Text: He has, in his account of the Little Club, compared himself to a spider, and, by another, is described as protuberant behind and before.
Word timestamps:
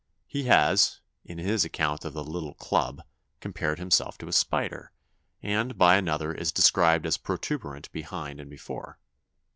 He 0.25 0.45
has, 0.45 0.99
in 1.23 1.37
his 1.37 1.63
account 1.63 2.05
of 2.05 2.13
the 2.13 2.23
Little 2.23 2.55
Club, 2.55 3.03
compared 3.39 3.77
himself 3.77 4.17
to 4.17 4.27
a 4.27 4.31
spider, 4.33 4.93
and, 5.43 5.77
by 5.77 5.95
another, 5.95 6.33
is 6.33 6.51
described 6.51 7.05
as 7.05 7.19
protuberant 7.19 7.91
behind 7.91 8.39
and 8.39 8.49
before. 8.49 8.97